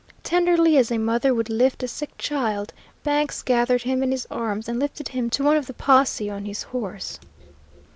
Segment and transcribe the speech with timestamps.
[0.23, 4.67] Tenderly as a mother would lift a sick child, Banks gathered him in his arms
[4.67, 7.19] and lifted him to one of the posse on his horse.